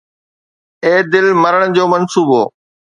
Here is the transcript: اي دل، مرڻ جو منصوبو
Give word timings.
اي 0.83 0.93
دل، 1.11 1.27
مرڻ 1.41 1.61
جو 1.75 1.83
منصوبو 1.93 2.41